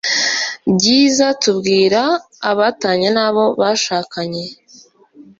[0.73, 2.01] byiza tubwira
[2.51, 4.43] abatanye n'abo bashakanye